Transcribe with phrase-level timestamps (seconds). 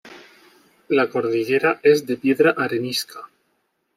[0.99, 3.29] La cordillera es de piedra arenisca.